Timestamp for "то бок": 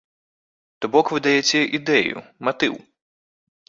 0.85-1.13